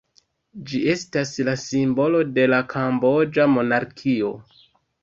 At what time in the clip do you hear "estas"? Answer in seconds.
0.93-1.33